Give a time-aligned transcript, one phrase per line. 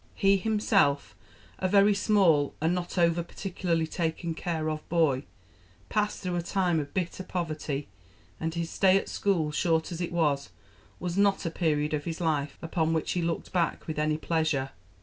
[0.15, 1.15] He himself,
[1.59, 5.25] "a very small and not over particularly taken care of boy,"
[5.89, 7.87] passed through a time of bitter poverty,
[8.39, 10.49] and his stay at school, short as it was,
[10.99, 14.71] was not a period of his life upon which he looked back with any pleasure.